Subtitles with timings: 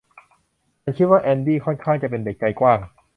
[0.83, 2.79] ฉันคิดว่าแอนดี้ค่อนข้างจะเป็นเด็กใจกว้าง